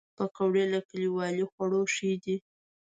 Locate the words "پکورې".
0.17-0.63